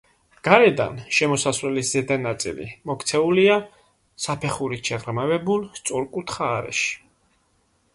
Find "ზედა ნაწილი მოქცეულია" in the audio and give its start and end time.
1.97-3.61